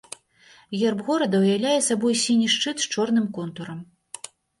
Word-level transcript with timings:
Герб 0.79 0.99
горада 1.09 1.41
ўяўляе 1.43 1.75
сабой 1.89 2.13
сіні 2.21 2.47
шчыт 2.53 2.77
з 2.87 2.89
чорным 2.95 3.27
контурам. 3.37 3.79